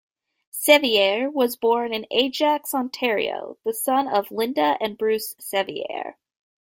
[0.49, 6.17] Sevier was born in Ajax, Ontario, the son of Lynda and Bruce Sevier.